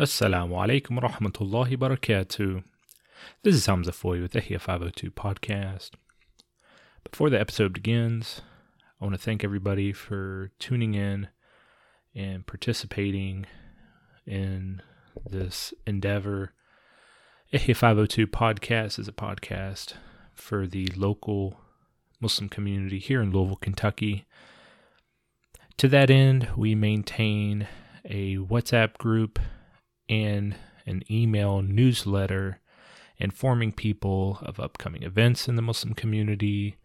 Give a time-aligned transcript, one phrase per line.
[0.00, 2.62] Assalamu alaikum wa rahmatullahi barakatuh.
[3.42, 5.90] This is Hamza Foy with the Ihya 502 podcast.
[7.10, 8.40] Before the episode begins,
[9.00, 11.26] I want to thank everybody for tuning in
[12.14, 13.46] and participating
[14.24, 14.82] in
[15.28, 16.52] this endeavor.
[17.52, 19.94] Ihya 502 podcast is a podcast
[20.32, 21.58] for the local
[22.20, 24.26] Muslim community here in Louisville, Kentucky.
[25.76, 27.66] To that end, we maintain
[28.04, 29.40] a WhatsApp group
[30.08, 30.56] and
[30.86, 32.60] an email newsletter
[33.18, 36.76] informing people of upcoming events in the Muslim community,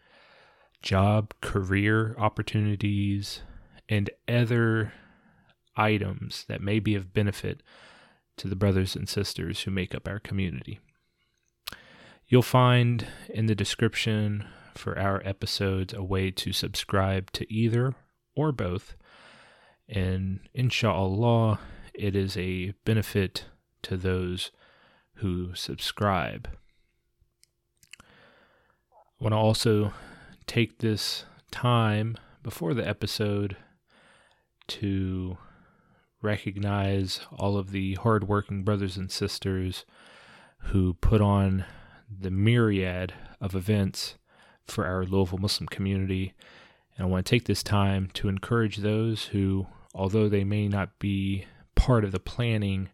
[0.82, 3.42] job, career opportunities,
[3.88, 4.94] and other
[5.76, 7.62] items that may be of benefit
[8.38, 10.80] to the brothers and sisters who make up our community.
[12.28, 17.94] You'll find in the description for our episodes a way to subscribe to either
[18.36, 18.96] or both.
[19.88, 21.60] And inshallah,
[21.94, 23.46] it is a benefit
[23.84, 24.52] to those
[25.16, 26.50] who subscribe.
[28.02, 28.06] I
[29.20, 29.94] want to also
[30.48, 33.56] take this time before the episode
[34.68, 35.38] to
[36.22, 39.86] recognize all of the hardworking brothers and sisters
[40.58, 41.66] who put on
[42.10, 44.16] the myriad of events
[44.66, 46.34] for our Louisville Muslim community.
[46.98, 50.98] And I want to take this time to encourage those who, although they may not
[51.00, 51.46] be
[51.84, 52.88] part of the planning,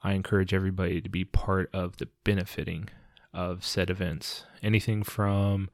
[0.00, 2.88] I encourage everybody to be part of the benefiting
[3.34, 4.44] of said events.
[4.62, 5.70] Anything from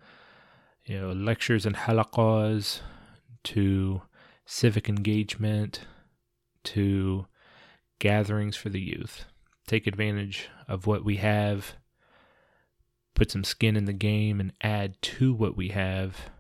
[0.86, 2.80] you know lectures and halaqas
[3.44, 4.00] to
[4.46, 5.80] civic engagement
[6.64, 7.26] to
[7.98, 9.26] gatherings for the youth.
[9.66, 11.74] Take advantage of what we have,
[13.14, 16.30] put some skin in the game, and add to what we have,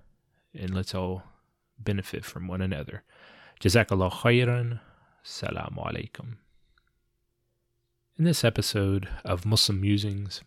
[0.54, 1.24] and let's all
[1.78, 3.02] benefit from one another.
[3.60, 4.80] Jazakallah khairan.
[5.26, 6.36] Salamu alaikum.
[8.16, 10.40] In this episode of Muslim Musings,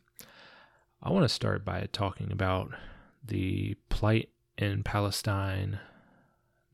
[1.04, 2.72] I want to start by talking about
[3.22, 5.80] the plight in Palestine,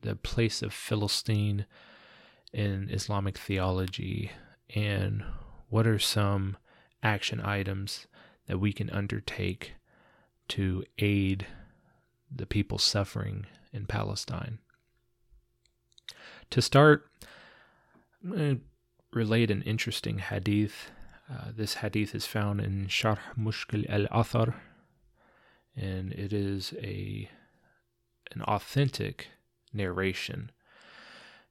[0.02, 1.66] the place of Philistine
[2.52, 4.30] in Islamic theology,
[4.72, 5.24] and
[5.68, 6.56] what are some
[7.02, 8.06] action items
[8.46, 9.74] that we can undertake
[10.50, 11.44] to aid
[12.32, 14.60] the people suffering in Palestine.
[16.50, 17.10] To start,
[18.26, 18.62] I'm going to
[19.12, 20.90] relate an interesting hadith.
[21.32, 24.54] Uh, this hadith is found in Sharh Mushkil al Athar,
[25.76, 27.30] and it is a
[28.32, 29.28] an authentic
[29.72, 30.50] narration.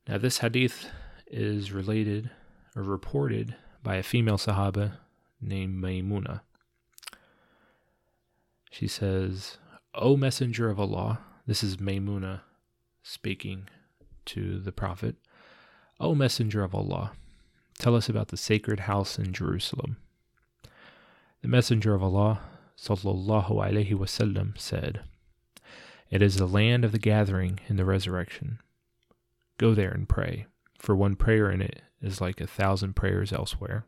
[0.06, 0.88] Now, this hadith
[1.28, 2.30] is related
[2.75, 4.97] or reported by a female Sahaba
[5.40, 6.41] named Maymuna.
[8.69, 9.59] She says,
[9.94, 12.41] O Messenger of Allah, this is Maymuna
[13.02, 13.69] speaking
[14.25, 15.16] to the Prophet.
[15.98, 17.14] O Messenger of Allah,
[17.80, 19.96] tell us about the sacred house in Jerusalem.
[21.42, 22.42] The Messenger of Allah,
[22.78, 25.02] sallallahu alaihi wasallam, said,
[26.10, 28.60] It is the land of the gathering in the resurrection.
[29.58, 30.48] Go there and pray,
[30.78, 33.86] for one prayer in it is like a thousand prayers elsewhere.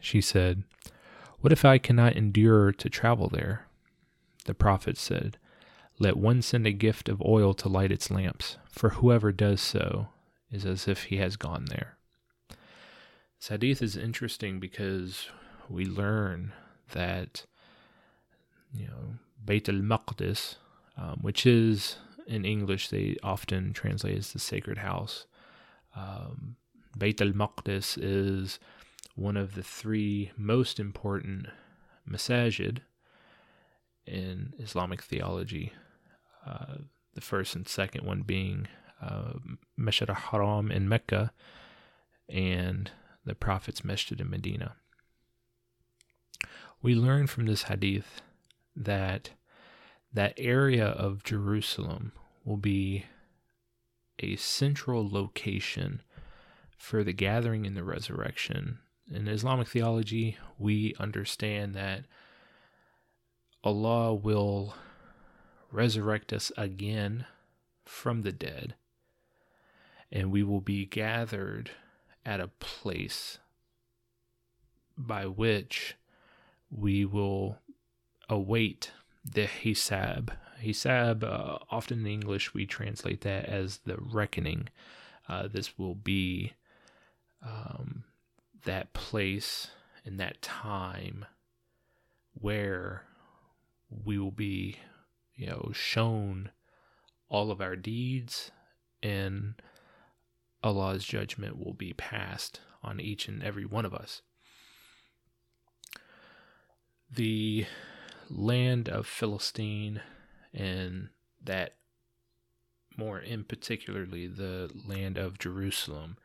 [0.00, 0.64] She said,
[1.40, 3.68] What if I cannot endure to travel there?
[4.44, 5.38] The Prophet said,
[5.98, 10.08] Let one send a gift of oil to light its lamps, for whoever does so
[10.54, 11.96] is as if he has gone there.
[13.38, 15.28] This hadith is interesting because
[15.68, 16.52] we learn
[16.92, 17.46] that,
[18.72, 20.56] you know, Beit al Maqdis,
[20.96, 25.26] um, which is in English, they often translate as the sacred house.
[25.96, 26.56] Um,
[26.96, 28.58] Beit al Maqdis is
[29.16, 31.46] one of the three most important
[32.08, 32.78] masajid
[34.06, 35.72] in Islamic theology.
[36.46, 36.76] Uh,
[37.14, 38.68] the first and second one being
[39.02, 39.34] uh,
[39.76, 41.32] Masjid al-Haram in Mecca
[42.28, 42.90] and
[43.24, 44.76] the Prophet's Masjid in Medina.
[46.82, 48.20] We learn from this hadith
[48.76, 49.30] that
[50.12, 52.12] that area of Jerusalem
[52.44, 53.06] will be
[54.18, 56.02] a central location
[56.76, 58.78] for the gathering in the resurrection.
[59.10, 62.04] In Islamic theology, we understand that
[63.62, 64.74] Allah will
[65.70, 67.26] resurrect us again
[67.84, 68.74] from the dead
[70.14, 71.72] and we will be gathered
[72.24, 73.38] at a place
[74.96, 75.96] by which
[76.70, 77.58] we will
[78.28, 78.92] await
[79.24, 80.30] the hisab.
[80.62, 84.68] Hisab, uh, often in English, we translate that as the reckoning.
[85.28, 86.52] Uh, this will be
[87.44, 88.04] um,
[88.64, 89.68] that place
[90.04, 91.24] and that time
[92.34, 93.02] where
[94.04, 94.76] we will be,
[95.34, 96.50] you know, shown
[97.28, 98.52] all of our deeds
[99.02, 99.54] and
[100.64, 104.22] Allah's judgment will be passed on each and every one of us.
[107.14, 107.66] The
[108.30, 110.00] land of Philistine
[110.54, 111.10] and
[111.42, 111.76] that
[112.96, 116.16] more in particularly the land of Jerusalem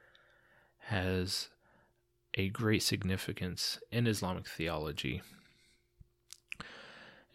[0.83, 1.49] has
[2.35, 5.21] a great significance in Islamic theology.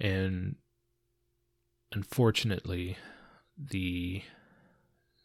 [0.00, 0.56] And
[1.92, 2.96] unfortunately,
[3.58, 4.22] the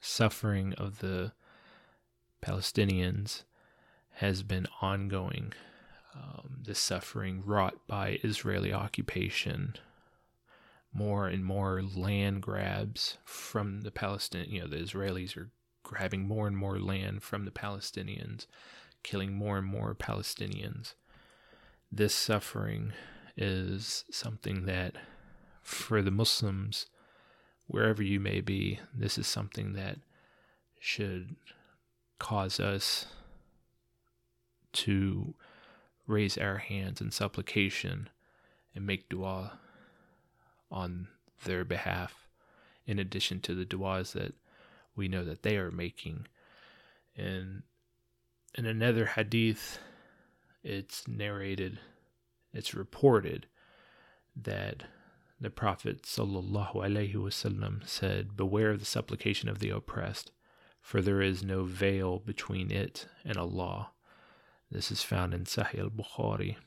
[0.01, 1.31] suffering of the
[2.41, 3.43] Palestinians
[4.13, 5.53] has been ongoing.
[6.15, 9.75] Um, the suffering wrought by Israeli occupation,
[10.91, 14.51] more and more land grabs from the Palestinians.
[14.51, 15.49] You know, the Israelis are
[15.83, 18.47] grabbing more and more land from the Palestinians,
[19.03, 20.93] killing more and more Palestinians.
[21.91, 22.93] This suffering
[23.37, 24.95] is something that,
[25.61, 26.87] for the Muslims,
[27.67, 29.97] wherever you may be, this is something that
[30.79, 31.35] should
[32.19, 33.05] cause us
[34.71, 35.33] to
[36.05, 38.09] raise our hands in supplication
[38.75, 39.59] and make dua
[40.71, 41.07] on
[41.45, 42.27] their behalf,
[42.85, 44.33] in addition to the duas that
[44.95, 46.27] we know that they are making.
[47.15, 47.63] And
[48.55, 49.79] in another hadith,
[50.63, 51.79] it's narrated,
[52.53, 53.47] it's reported
[54.35, 54.83] that
[55.39, 60.31] the Prophet wasallam said, Beware of the supplication of the oppressed,
[60.81, 63.91] for there is no veil between it and Allah.
[64.71, 66.57] This is found in Sahih al Bukhari.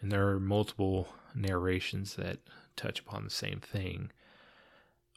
[0.00, 2.38] And there are multiple narrations that
[2.76, 4.10] touch upon the same thing,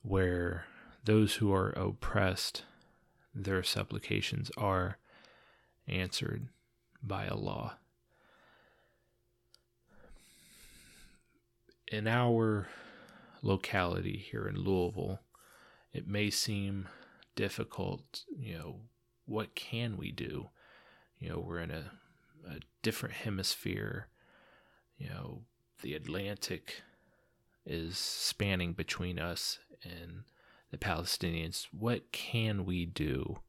[0.01, 0.65] where
[1.03, 2.63] those who are oppressed,
[3.35, 4.97] their supplications are
[5.87, 6.47] answered
[7.03, 7.77] by Allah.
[11.91, 12.67] In our
[13.41, 15.19] locality here in Louisville,
[15.91, 16.87] it may seem
[17.39, 18.75] difficult, you know,
[19.25, 20.49] what can we do?
[21.19, 21.91] You know, we're in a,
[22.45, 24.07] a different hemisphere.
[24.97, 25.41] You know,
[25.81, 26.81] the Atlantic
[27.65, 30.23] is spanning between us and
[30.69, 33.39] the Palestinians, what can we do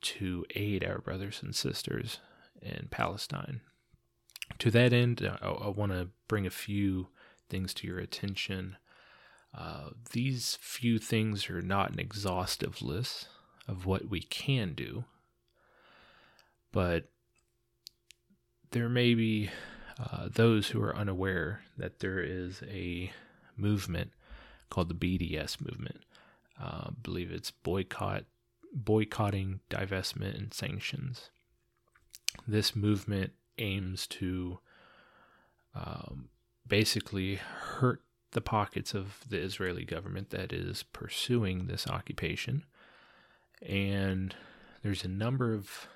[0.00, 2.18] to aid our brothers and sisters
[2.60, 3.60] in Palestine?
[4.58, 7.06] To that end, I, I want to bring a few
[7.48, 8.78] things to your attention.
[9.56, 13.28] Uh, these few things are not an exhaustive list
[13.66, 15.04] of what we can do,
[16.72, 17.08] but
[18.70, 19.50] there may be
[19.98, 23.10] uh, those who are unaware that there is a
[23.56, 24.12] movement
[24.70, 26.02] called the BDS movement.
[26.60, 28.24] Uh, I believe it's boycott,
[28.72, 31.30] boycotting, divestment, and sanctions.
[32.46, 34.58] This movement aims to
[35.74, 36.28] um,
[36.66, 42.64] basically hurt the pockets of the Israeli government that is pursuing this occupation.
[43.62, 44.34] And
[44.82, 45.88] there's a number of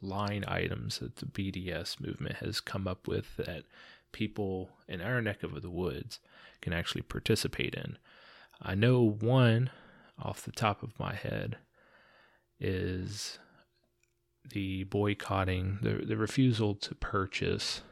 [0.00, 3.64] line items that the BDS movement has come up with that
[4.12, 6.18] people in our neck of the woods
[6.60, 7.98] can actually participate in.
[8.60, 9.70] I know one
[10.18, 11.56] off the top of my head
[12.60, 13.38] is
[14.48, 17.82] the boycotting, the, the refusal to purchase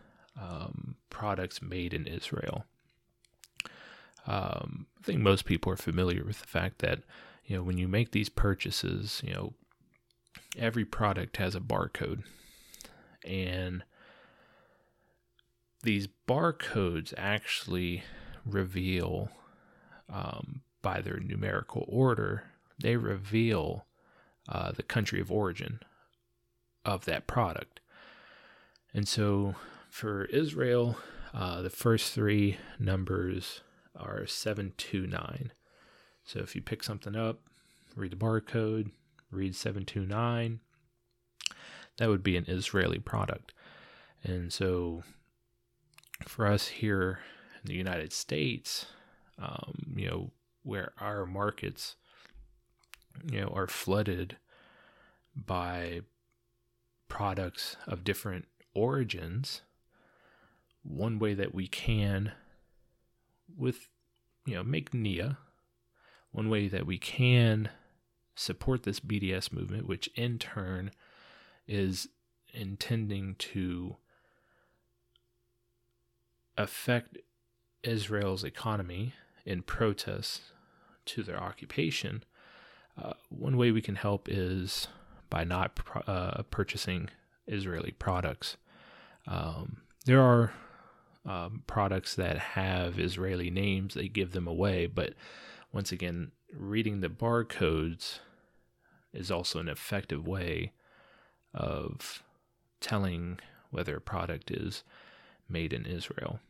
[0.41, 2.65] um, products made in Israel.
[4.27, 7.01] Um, I think most people are familiar with the fact that,
[7.45, 9.55] you know, when you make these purchases, you know,
[10.59, 12.23] every product has a barcode.
[13.25, 13.83] And
[15.83, 18.03] these barcodes actually
[18.45, 19.31] reveal
[20.13, 22.45] um, by their numerical order,
[22.79, 23.87] they reveal
[24.49, 25.81] uh, the country of origin
[26.85, 27.81] of that product.
[28.93, 29.55] And so
[29.89, 30.97] for Israel,
[31.33, 33.61] uh, the first three numbers
[34.01, 35.53] are 729.
[36.25, 37.41] So if you pick something up,
[37.97, 38.91] read the barcode,
[39.31, 40.61] read 729,
[41.99, 43.53] that would be an Israeli product.
[44.23, 45.03] And so
[46.27, 47.21] for us here
[47.63, 48.87] in the United States,
[49.39, 50.31] um, you know,
[50.63, 51.97] where our markets,
[53.31, 54.37] you know, are flooded
[55.35, 56.01] by
[57.09, 59.63] products of different origins,
[60.83, 62.33] one way that we can,
[63.57, 63.89] with,
[64.51, 65.37] you know, make niyyah,
[66.33, 67.71] one way that we can
[68.35, 70.91] support this BDS movement, which in turn
[71.69, 72.09] is
[72.53, 73.97] intending to
[76.59, 77.19] affect
[77.85, 79.15] Israel's economy
[79.47, 80.43] in protest
[81.07, 82.25] to their occupation,
[83.01, 84.89] uh, one way we can help is
[85.31, 85.79] by not
[86.09, 87.09] uh, purchasing
[87.47, 88.57] Israeli products.
[89.29, 90.53] Um, there are
[91.27, 95.15] um, products that have Israeli names, they give them away, but
[95.73, 98.19] once again, reading the barcodes
[99.13, 100.73] is also an effective way
[101.55, 102.23] of
[102.81, 103.39] telling
[103.71, 104.83] whether a product is
[105.49, 106.41] made in Israel.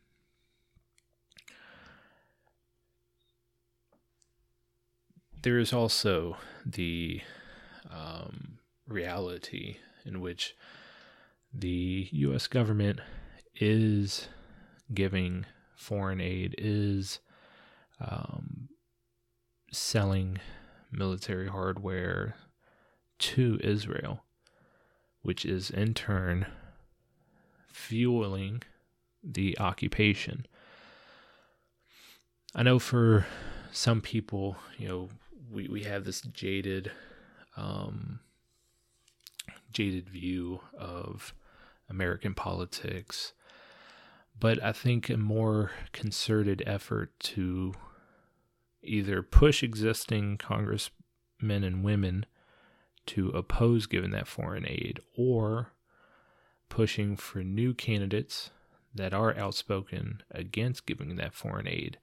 [5.42, 6.36] There is also
[6.66, 7.22] the
[7.90, 10.54] um, reality in which
[11.52, 12.46] the U.S.
[12.46, 13.00] government
[13.58, 14.28] is
[14.92, 17.20] giving foreign aid, is
[18.00, 18.68] um,
[19.72, 20.38] selling
[20.90, 22.34] military hardware
[23.18, 24.24] to Israel,
[25.22, 26.46] which is in turn
[27.68, 28.62] fueling
[29.22, 30.46] the occupation.
[32.54, 33.26] I know for
[33.72, 35.08] some people, you know,
[35.50, 36.90] we, we have this jaded
[37.56, 38.20] um,
[39.72, 41.34] jaded view of
[41.88, 43.32] American politics.
[44.40, 47.74] But I think a more concerted effort to
[48.82, 52.24] either push existing congressmen and women
[53.06, 55.72] to oppose giving that foreign aid or
[56.70, 58.50] pushing for new candidates
[58.94, 61.98] that are outspoken against giving that foreign aid.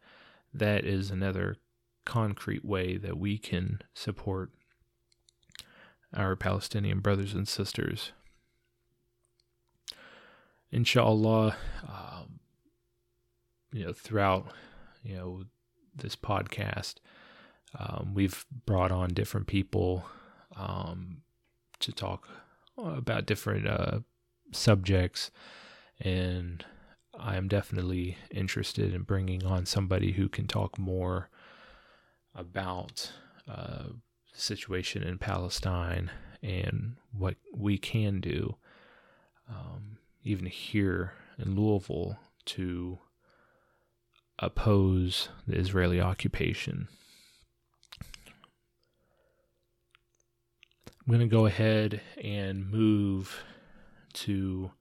[0.54, 1.58] That is another
[2.06, 4.52] concrete way that we can support
[6.14, 8.12] our Palestinian brothers and sisters.
[10.72, 11.56] Inshallah,
[11.88, 12.40] um,
[13.72, 14.52] you know, throughout,
[15.04, 15.44] you know,
[15.96, 16.96] this podcast,
[17.78, 20.06] um, we've brought on different people
[20.56, 21.22] um,
[21.80, 22.28] to talk
[22.78, 24.00] about different uh,
[24.52, 25.32] subjects,
[26.00, 26.66] and
[27.18, 31.30] I am definitely interested in bringing on somebody who can talk more
[32.36, 33.12] about
[33.50, 33.84] uh,
[34.34, 36.12] the situation in Palestine
[36.44, 38.56] and what we can do,
[39.50, 39.97] um,
[40.28, 43.00] even here in Louisville, to
[44.40, 46.90] oppose the Israeli occupation.
[51.00, 53.44] I'm going to go ahead and move
[54.14, 54.72] to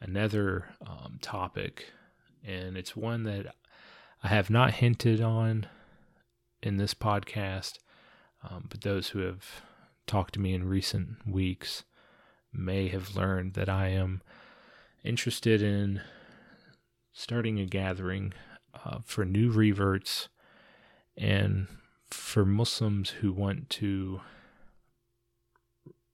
[0.00, 1.92] another um, topic,
[2.42, 3.54] and it's one that
[4.24, 5.66] I have not hinted on
[6.62, 7.78] in this podcast,
[8.48, 9.62] um, but those who have
[10.06, 11.84] talked to me in recent weeks
[12.52, 14.22] may have learned that I am
[15.08, 16.02] interested in
[17.12, 18.34] starting a gathering
[18.84, 20.28] uh, for new reverts
[21.16, 21.66] and
[22.10, 24.20] for Muslims who want to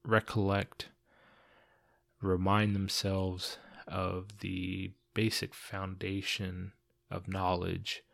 [0.04, 0.90] recollect,
[2.22, 3.58] remind themselves
[3.88, 6.72] of the basic foundation
[7.10, 8.04] of knowledge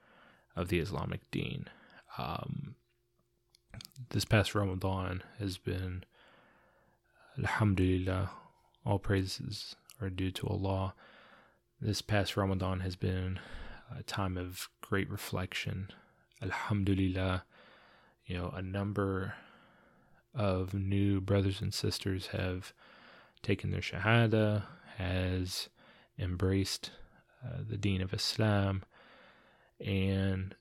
[0.56, 1.66] of the Islamic deen.
[2.16, 2.74] Um,
[4.10, 6.04] this past Ramadan has been,
[7.38, 8.30] Alhamdulillah,
[8.84, 10.94] all praises are due to Allah.
[11.80, 13.38] This past Ramadan has been
[13.96, 15.90] a time of great reflection.
[16.42, 17.44] Alhamdulillah,
[18.26, 19.34] you know, a number
[20.34, 22.72] of new brothers and sisters have
[23.42, 24.64] taken their Shahada,
[24.96, 25.68] has
[26.18, 26.90] embraced
[27.44, 28.82] uh, the Deen of Islam,
[29.84, 30.54] and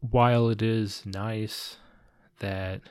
[0.00, 1.76] while it is nice
[2.38, 2.82] that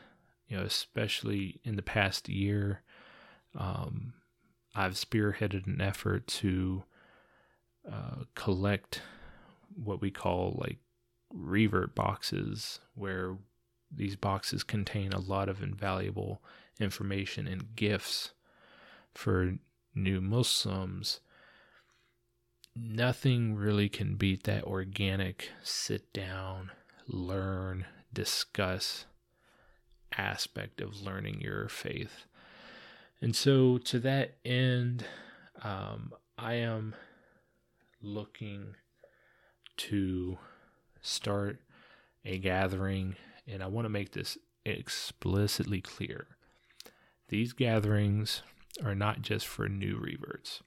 [0.48, 2.82] you know, especially in the past year,
[3.58, 4.14] um,
[4.76, 6.84] I've spearheaded an effort to
[7.92, 9.02] uh, collect
[9.76, 10.78] what we call like
[11.34, 13.38] revert boxes, where
[13.92, 16.42] these boxes contain a lot of invaluable
[16.80, 18.32] information and gifts
[19.14, 19.58] for
[19.96, 21.20] new Muslims.
[22.76, 26.72] Nothing really can beat that organic sit down,
[27.08, 29.06] learn, discuss
[30.16, 32.26] aspect of learning your faith.
[33.22, 35.06] And so, to that end,
[35.64, 36.94] um, I am
[38.02, 38.76] looking
[39.78, 40.38] to
[41.02, 41.60] start
[42.24, 43.16] a gathering,
[43.48, 46.28] and I want to make this explicitly clear.
[47.30, 48.44] These gatherings
[48.84, 50.62] are not just for new reverts.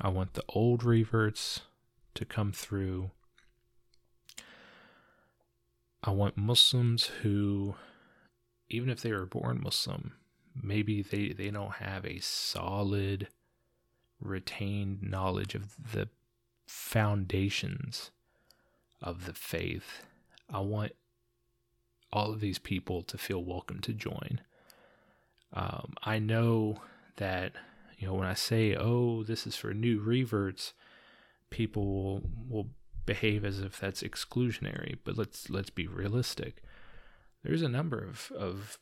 [0.00, 1.60] I want the old reverts
[2.14, 3.10] to come through.
[6.02, 7.74] I want Muslims who,
[8.68, 10.14] even if they were born Muslim,
[10.60, 13.28] maybe they, they don't have a solid
[14.20, 16.08] retained knowledge of the
[16.66, 18.10] foundations
[19.00, 20.02] of the faith.
[20.52, 20.92] I want
[22.12, 24.40] all of these people to feel welcome to join.
[25.52, 26.80] Um, I know
[27.16, 27.52] that
[27.98, 30.72] you know when I say, "Oh, this is for new reverts,"
[31.50, 32.68] people will, will
[33.04, 34.98] behave as if that's exclusionary.
[35.04, 36.62] But let's let's be realistic.
[37.42, 38.78] There's a number of of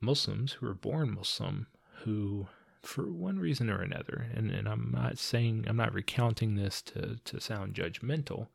[0.00, 1.66] Muslims who are born Muslim
[2.04, 2.46] who
[2.82, 7.18] for one reason or another, and, and I'm not saying, I'm not recounting this to,
[7.24, 8.46] to sound judgmental,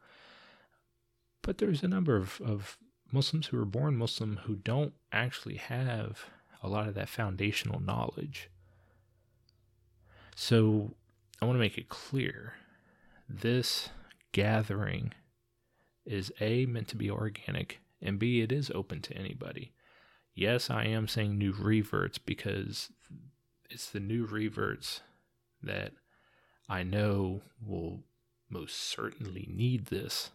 [1.41, 2.77] but there's a number of, of
[3.11, 6.25] Muslims who are born Muslim who don't actually have
[6.63, 8.49] a lot of that foundational knowledge.
[10.35, 10.95] So
[11.41, 12.53] I want to make it clear
[13.27, 13.89] this
[14.31, 15.13] gathering
[16.05, 19.73] is A, meant to be organic, and B, it is open to anybody.
[20.33, 22.89] Yes, I am saying new reverts because
[23.69, 25.01] it's the new reverts
[25.61, 25.91] that
[26.69, 28.03] I know will
[28.49, 30.31] most certainly need this,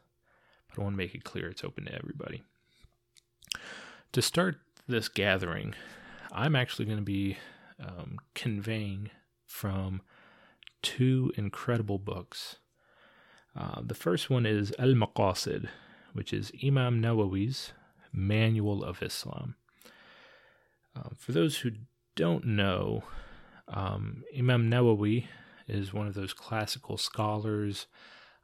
[0.69, 2.43] but I want to make it clear it's open to everybody.
[4.13, 5.75] To start this gathering,
[6.33, 7.39] I'm actually going to be
[7.81, 9.11] um, conveying
[9.47, 10.03] from
[10.83, 12.57] two incredible books.
[13.59, 15.69] Uh, the first one is Al Maqasid,
[16.13, 17.73] which is Imam Nawawi's
[18.13, 19.57] Manual of Islam.
[20.97, 21.73] Uh, for those who
[22.15, 23.05] don't know,
[23.69, 25.27] um, Imam Nawawi
[25.69, 27.87] is one of those classical scholars.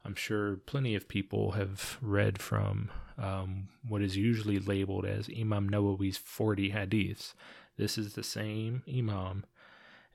[0.05, 5.69] I'm sure plenty of people have read from um, what is usually labeled as Imam
[5.69, 7.33] Nawawi's 40 hadiths.
[7.77, 9.45] This is the same Imam,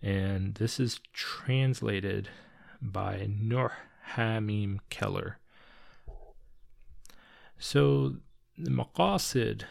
[0.02, 2.28] and this is translated
[2.80, 3.73] by Nur
[4.14, 5.38] Hamim Keller.
[7.59, 8.16] So
[8.57, 9.62] the maqasid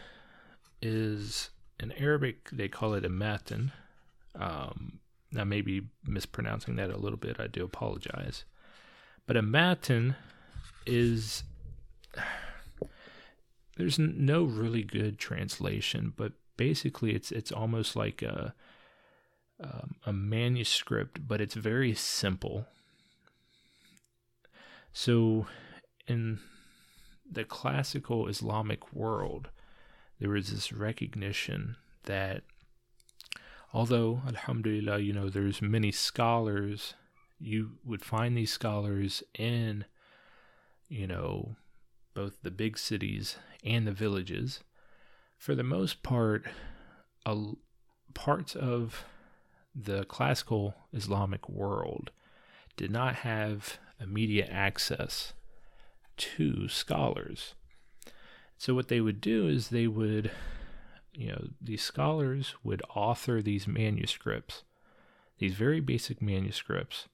[0.82, 3.72] is in Arabic they call it a matan.
[4.34, 5.00] Um,
[5.36, 7.38] I may be mispronouncing that a little bit.
[7.38, 8.44] I do apologize.
[9.26, 10.16] But a matan
[10.86, 11.42] is
[13.76, 18.54] there's no really good translation, but basically it's it's almost like a
[19.60, 22.66] um, a manuscript, but it's very simple.
[24.92, 25.46] So
[26.06, 26.40] in
[27.30, 29.48] the classical Islamic world,
[30.18, 32.42] there is this recognition that
[33.72, 36.94] although alhamdulillah you know there's many scholars
[37.40, 39.84] you would find these scholars in
[40.88, 41.56] you know
[42.14, 44.60] both the big cities and the villages.
[45.36, 46.46] For the most part
[47.24, 47.52] a,
[48.12, 49.04] parts of
[49.72, 52.10] the classical islamic world
[52.76, 55.34] did not have immediate access
[56.16, 57.54] to scholars
[58.58, 60.30] so what they would do is they would
[61.18, 64.62] you know, these scholars would author these manuscripts,
[65.38, 67.08] these very basic manuscripts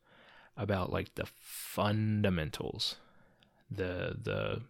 [0.59, 2.97] about like the fundamentals,
[3.71, 4.61] the the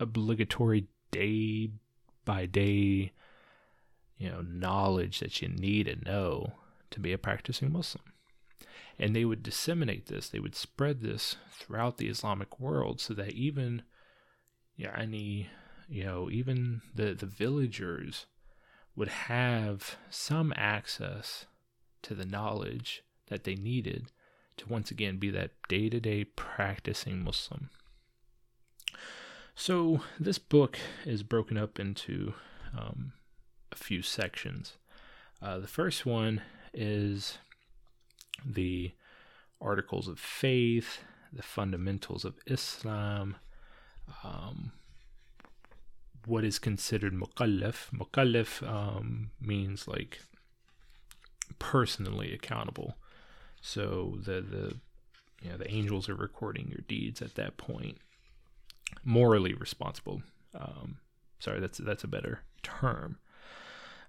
[0.00, 1.70] obligatory day
[2.24, 3.12] by day,
[4.16, 6.54] you know, knowledge that you need to know
[6.90, 8.04] to be a practicing Muslim.
[8.98, 13.32] And they would disseminate this, they would spread this throughout the Islamic world so that
[13.32, 13.82] even
[14.74, 15.50] yeah, any
[15.88, 18.26] you know, even the, the villagers
[18.96, 21.46] would have some access
[22.02, 24.06] to the knowledge that they needed
[24.56, 27.70] to once again be that day to day practicing Muslim.
[29.56, 32.34] So, this book is broken up into
[32.76, 33.12] um,
[33.70, 34.74] a few sections.
[35.40, 36.42] Uh, the first one
[36.72, 37.38] is
[38.44, 38.92] the
[39.60, 40.98] articles of faith,
[41.32, 43.36] the fundamentals of Islam,
[44.22, 44.72] um,
[46.26, 47.90] what is considered mukallaf.
[47.92, 50.20] Mukallaf um, means like
[51.58, 52.96] personally accountable.
[53.60, 54.76] So the the
[55.42, 57.98] you know the angels are recording your deeds at that point.
[59.04, 60.22] Morally responsible.
[60.54, 60.98] Um,
[61.38, 63.18] sorry, that's that's a better term.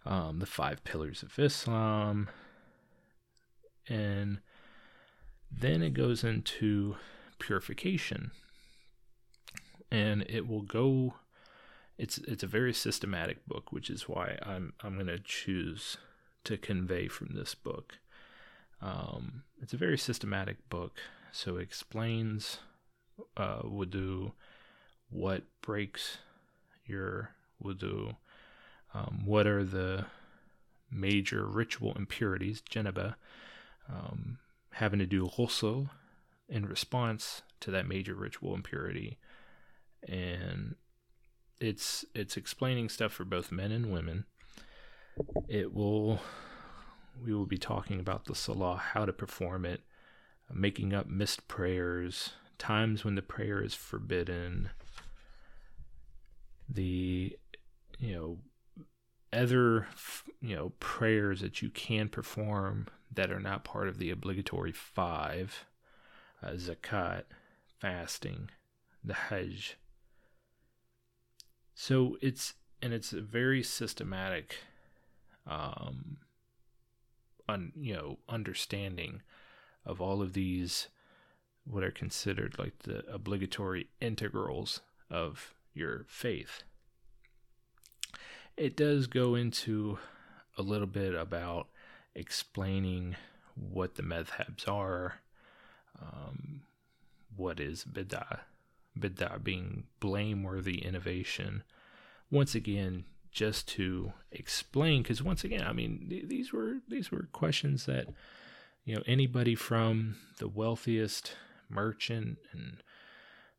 [0.05, 2.29] Um, the five pillars of Islam,
[3.89, 4.39] and
[5.51, 6.95] then it goes into
[7.39, 8.31] purification,
[9.91, 11.15] and it will go
[11.97, 15.97] it's it's a very systematic book, which is why I'm I'm going to choose
[16.43, 17.99] to convey from this book.
[18.81, 20.97] Um, it's a very systematic book,
[21.31, 22.59] so it explains
[23.37, 24.33] uh, wudu,
[25.09, 26.17] what breaks
[26.85, 27.31] your
[27.63, 28.15] wudu,
[28.93, 30.05] um, what are the
[30.91, 33.15] major ritual impurities, janaba,
[33.89, 34.37] um,
[34.71, 35.89] having to do ghusl
[36.47, 39.17] in response to that major ritual impurity,
[40.07, 40.75] and
[41.59, 44.25] it's it's explaining stuff for both men and women.
[45.47, 46.19] It will
[47.23, 49.81] we will be talking about the salah, how to perform it,
[50.53, 54.69] making up missed prayers, times when the prayer is forbidden,
[56.69, 57.37] the
[57.99, 58.37] you know
[59.31, 59.87] other
[60.41, 65.65] you know prayers that you can perform that are not part of the obligatory five
[66.43, 67.23] uh, zakat
[67.79, 68.49] fasting
[69.03, 69.77] the hajj
[71.75, 74.57] so it's and it's a very systematic,
[75.47, 76.17] um,
[77.47, 79.21] un, you know, understanding
[79.85, 80.87] of all of these
[81.65, 86.63] what are considered like the obligatory integrals of your faith.
[88.57, 89.97] it does go into
[90.57, 91.67] a little bit about
[92.13, 93.15] explaining
[93.55, 95.15] what the madhabs are,
[96.01, 96.61] um,
[97.35, 98.39] what is bid'ah,
[98.99, 101.63] bid'ah being blameworthy innovation.
[102.31, 107.27] Once again, just to explain, because once again, I mean, th- these were these were
[107.33, 108.07] questions that
[108.85, 111.35] you know anybody from the wealthiest
[111.69, 112.81] merchant and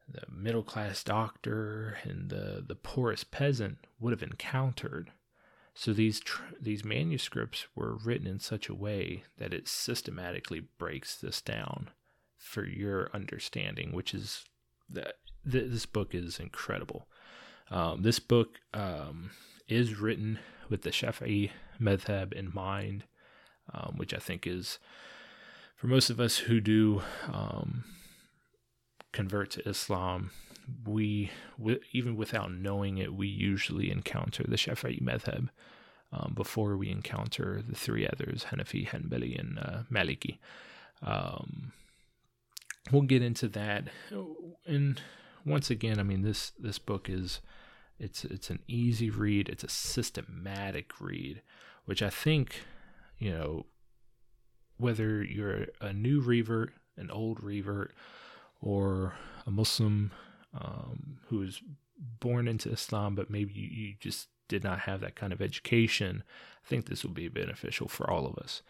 [0.09, 5.11] the middle class doctor and the, the poorest peasant would have encountered.
[5.75, 11.17] So these tr- these manuscripts were written in such a way that it systematically breaks
[11.17, 11.91] this down
[12.39, 14.45] for your understanding, which is
[14.89, 15.17] that
[15.51, 17.07] th- this book is incredible.
[17.71, 19.31] Um, this book um,
[19.69, 23.05] is written with the Shafi'i madhab in mind,
[23.73, 24.79] um, which I think is
[25.77, 27.85] for most of us who do um,
[29.13, 30.31] convert to Islam,
[30.85, 31.31] we,
[31.93, 35.49] even without knowing it, we usually encounter the Shafi'i madhab
[36.13, 40.39] um, before we encounter the three others, Hanafi, Hanbali, and uh, Maliki.
[41.03, 41.73] Um,
[42.91, 43.89] we'll get into that.
[44.67, 45.01] And
[45.47, 47.41] once again, I mean this this book is
[47.99, 49.49] it's it's an easy read.
[49.49, 51.41] It's a systematic read,
[51.85, 52.63] which I think
[53.19, 53.67] you know
[54.77, 57.95] whether you're a new revert, an old revert,
[58.61, 59.15] or
[59.47, 60.11] a Muslim
[60.53, 61.63] um, who is
[62.21, 66.23] born into Islam, but maybe you, you just did not have that kind of education,
[66.65, 68.63] I think this will be beneficial for all of us,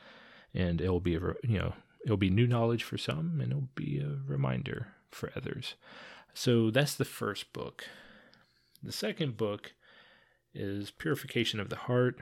[0.55, 1.73] and it will be a you know
[2.05, 5.75] it'll be new knowledge for some, and it'll be a reminder for others.
[6.35, 7.85] So that's the first book.
[8.83, 9.73] The second book
[10.55, 12.19] is Purification of the Heart,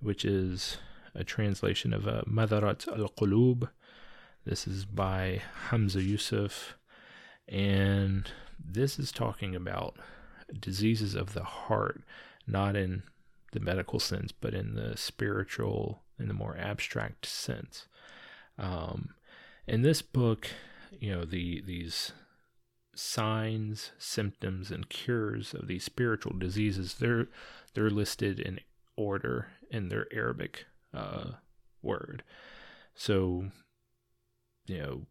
[0.00, 0.78] which is
[1.14, 3.70] a translation of uh, Matharat al Qulub.
[4.44, 6.76] This is by Hamza Yusuf,
[7.48, 9.96] and this is talking about
[10.58, 12.02] diseases of the heart,
[12.46, 13.02] not in
[13.52, 17.86] the medical sense, but in the spiritual, in the more abstract sense.
[18.58, 19.10] Um,
[19.66, 20.48] in this book,
[20.98, 22.12] you know, the these
[22.94, 27.28] signs, symptoms, and cures of these spiritual diseases, they're
[27.74, 28.60] they're listed in
[28.96, 31.32] order in their Arabic uh,
[31.82, 32.22] word.
[32.94, 33.46] So,
[34.66, 35.06] you know,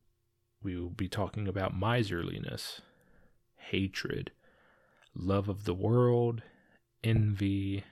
[0.61, 2.81] we will be talking about miserliness,
[3.55, 4.31] hatred,
[5.15, 6.43] love of the world,
[7.03, 7.83] envy,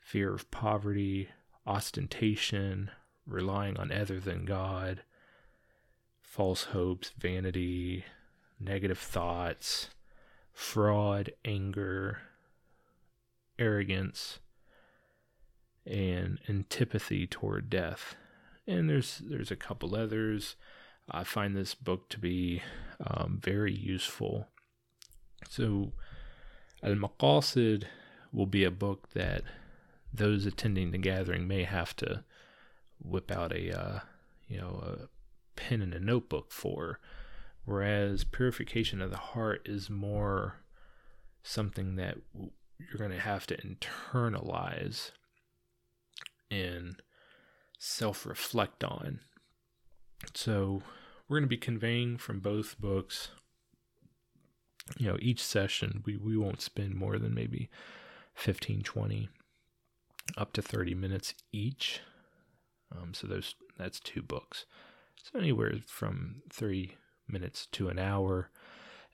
[0.00, 1.28] fear of poverty,
[1.66, 2.90] ostentation,
[3.26, 5.02] relying on other than God,
[6.34, 8.04] false hopes, vanity,
[8.58, 9.90] negative thoughts,
[10.52, 12.22] fraud, anger,
[13.56, 14.40] arrogance,
[15.86, 18.16] and antipathy toward death.
[18.66, 20.56] And there's there's a couple others.
[21.08, 22.62] I find this book to be
[23.06, 24.48] um, very useful.
[25.48, 25.92] So,
[26.82, 27.84] Al Maqasid
[28.32, 29.42] will be a book that
[30.12, 32.24] those attending the gathering may have to
[33.00, 34.00] whip out a uh,
[34.48, 35.13] you know a
[35.56, 37.00] pen and a notebook for,
[37.64, 40.60] whereas purification of the heart is more
[41.42, 42.16] something that
[42.78, 45.10] you're going to have to internalize
[46.50, 46.96] and
[47.78, 49.20] self reflect on.
[50.34, 50.82] So,
[51.28, 53.28] we're going to be conveying from both books.
[54.98, 57.70] You know, each session, we, we won't spend more than maybe
[58.34, 59.28] 15, 20,
[60.36, 62.00] up to 30 minutes each.
[62.92, 64.66] Um, so those that's two books.
[65.24, 68.50] So anywhere from three minutes to an hour.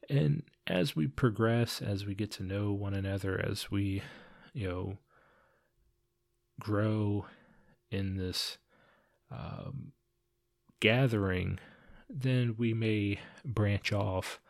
[0.09, 4.03] And as we progress, as we get to know one another, as we,
[4.53, 4.99] you know,
[6.59, 7.27] grow
[7.93, 8.59] in this
[9.31, 9.93] um,
[10.81, 11.61] gathering,
[12.09, 14.41] then we may branch off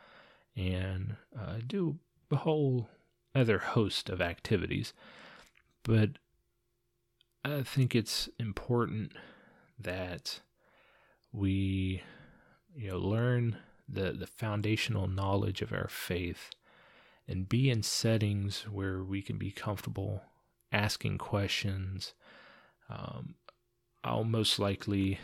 [0.57, 1.99] and uh, do
[2.31, 2.89] a whole
[3.35, 4.95] other host of activities.
[5.83, 6.13] But
[7.45, 9.13] I think it's important
[9.79, 10.41] that
[11.33, 12.03] we
[12.75, 13.57] you know learn
[13.89, 16.51] the the foundational knowledge of our faith
[17.29, 20.23] and be in settings where we can be comfortable
[20.73, 22.13] asking questions.
[22.89, 23.35] Um,
[24.03, 25.21] I'll most likely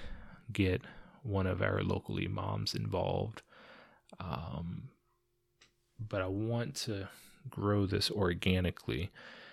[0.52, 0.82] get
[1.22, 3.42] one of our local imams involved.
[4.20, 4.90] Um,
[5.98, 7.08] but I want to
[7.48, 9.10] grow this organically.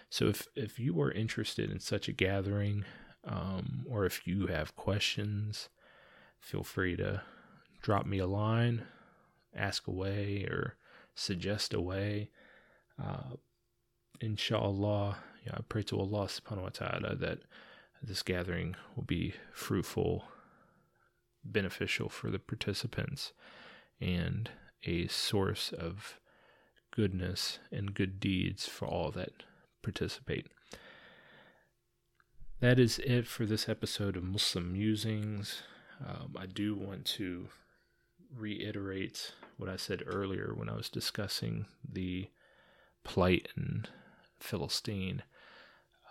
[0.09, 2.85] So if, if you are interested in such a gathering,
[3.25, 5.69] um, or if you have questions,
[6.43, 7.21] feel free to
[7.81, 8.83] drop me a line,
[9.55, 10.75] ask away, or
[11.15, 12.29] suggest a way.
[13.01, 13.37] Uh,
[14.19, 15.17] inshallah,
[15.49, 17.39] I pray to Allah subhanahu wa ta'ala that
[18.01, 20.25] this gathering will be fruitful,
[21.43, 23.31] beneficial for the participants,
[24.01, 24.49] and
[24.83, 26.19] a source of
[26.91, 29.31] goodness and good deeds for all that
[29.81, 30.47] participate.
[32.59, 35.63] That is it for this episode of Muslim Musings.
[36.05, 37.47] Um, I do want to
[38.35, 42.29] reiterate what I said earlier when I was discussing the
[43.03, 43.85] plight in
[44.39, 45.23] Philistine.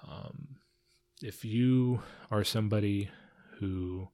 [0.08, 0.56] Um,
[1.20, 3.10] if you are somebody
[3.58, 4.08] who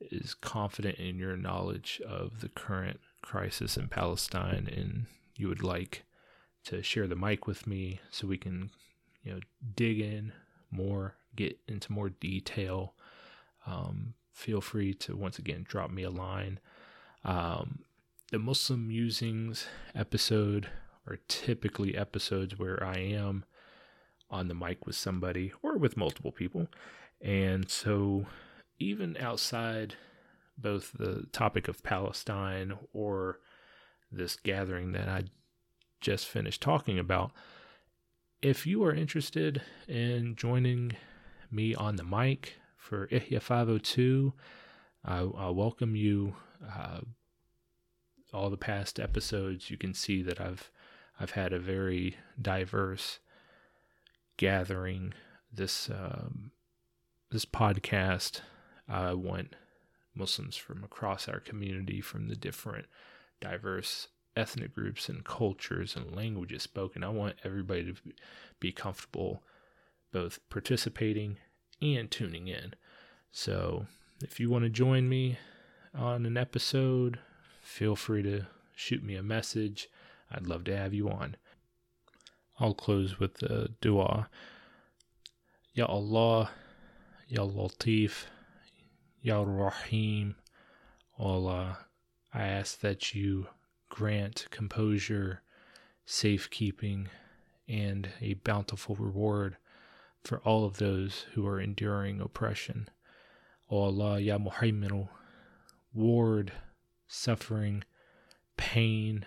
[0.00, 6.04] is confident in your knowledge of the current crisis in Palestine and you would like
[6.64, 8.70] to share the mic with me so we can,
[9.22, 9.40] you know,
[9.74, 10.32] dig in
[10.70, 12.94] more, get into more detail,
[13.66, 16.58] um, feel free to once again drop me a line.
[17.24, 17.80] Um,
[18.30, 20.68] the Muslim Musings episode
[21.06, 23.44] are typically episodes where I am
[24.30, 26.68] on the mic with somebody or with multiple people.
[27.20, 28.26] And so,
[28.78, 29.94] even outside
[30.56, 33.38] both the topic of Palestine or
[34.10, 35.24] this gathering that I
[36.00, 37.32] just finished talking about,
[38.40, 40.92] if you are interested in joining
[41.50, 44.32] me on the mic for Ihya 502,
[45.04, 46.34] I, I welcome you.
[46.68, 47.00] Uh,
[48.34, 50.70] all the past episodes, you can see that I've
[51.20, 53.20] I've had a very diverse
[54.36, 55.14] gathering.
[55.52, 56.50] This um,
[57.30, 58.40] this podcast,
[58.88, 59.54] I want
[60.14, 62.86] Muslims from across our community, from the different
[63.40, 67.04] diverse ethnic groups and cultures and languages spoken.
[67.04, 67.94] I want everybody to
[68.58, 69.42] be comfortable
[70.10, 71.36] both participating
[71.82, 72.74] and tuning in.
[73.32, 73.86] So,
[74.22, 75.38] if you want to join me
[75.94, 77.18] on an episode,
[77.60, 79.88] feel free to shoot me a message.
[80.30, 81.36] I'd love to have you on.
[82.60, 84.28] I'll close with the dua.
[85.74, 86.50] Ya Allah,
[87.26, 88.26] Ya Latif,
[89.20, 90.36] Ya Rahim.
[91.18, 91.78] Allah,
[92.32, 93.48] I ask that you
[93.88, 95.42] grant composure,
[96.06, 97.08] safekeeping,
[97.68, 99.56] and a bountiful reward
[100.24, 102.88] for all of those who are enduring oppression.
[103.70, 105.08] O Allah, Ya Muhammadu,
[105.92, 106.52] ward
[107.06, 107.84] suffering,
[108.56, 109.26] pain,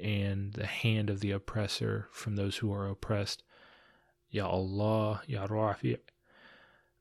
[0.00, 3.42] and the hand of the oppressor from those who are oppressed.
[4.30, 5.98] Ya Allah, Ya Rafi,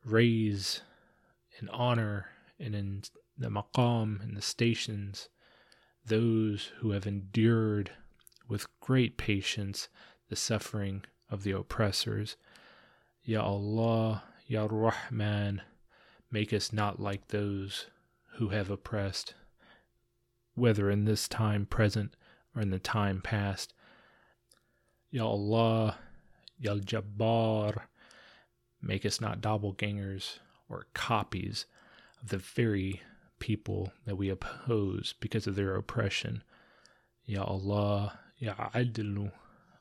[0.06, 0.82] raise
[1.60, 2.27] in honor
[2.60, 3.03] and in
[3.38, 5.30] the maqam and the stations
[6.08, 7.91] those who have endured
[8.47, 9.89] with great patience
[10.30, 12.38] the suffering of the oppressors.
[13.27, 15.61] Ya Allah, Ya Rahman,
[16.31, 17.87] make us not like those
[18.35, 19.33] who have oppressed,
[20.55, 22.15] whether in this time present
[22.55, 23.73] or in the time past.
[25.11, 25.97] Ya Allah,
[26.57, 27.87] Ya Jabbar,
[28.81, 31.65] make us not doppelgangers or copies
[32.23, 33.01] of the very
[33.39, 36.43] people that we oppose because of their oppression.
[37.25, 39.33] Ya Allah, Ya Adlu,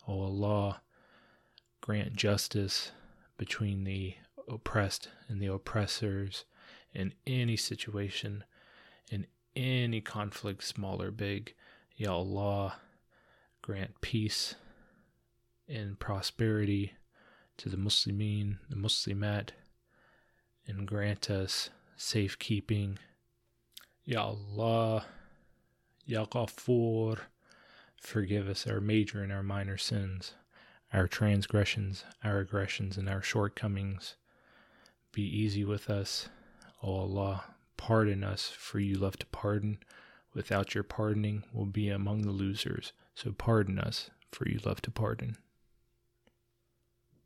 [0.08, 0.80] O Allah,
[1.80, 2.90] grant justice
[3.36, 4.14] between the
[4.48, 6.44] oppressed and the oppressors
[6.92, 8.44] in any situation,
[9.10, 11.54] in any conflict, small or big.
[11.96, 12.76] Ya Allah,
[13.62, 14.54] grant peace
[15.68, 16.92] and prosperity
[17.56, 19.50] to the Muslimin, the Muslimat,
[20.66, 22.98] and grant us safekeeping
[24.08, 25.04] Ya Allah,
[26.04, 27.18] Ya Ghafoor,
[27.96, 30.34] forgive us our major and our minor sins,
[30.92, 34.16] our transgressions, our aggressions, and our shortcomings.
[35.12, 36.28] Be easy with us,
[36.82, 37.44] O Allah.
[37.76, 39.78] Pardon us, for you love to pardon.
[40.34, 42.92] Without your pardoning, we'll be among the losers.
[43.14, 45.36] So pardon us, for you love to pardon.